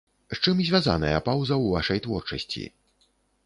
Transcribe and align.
З 0.33 0.37
чым 0.43 0.63
звязаная 0.69 1.21
паўза 1.29 1.53
ў 1.59 1.65
вашай 1.77 2.03
творчасці? 2.09 2.69